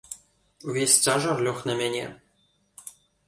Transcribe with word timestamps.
Увесь 0.67 0.95
цяжар 1.03 1.43
лёг 1.47 1.59
на 1.71 1.77
мяне. 1.81 2.05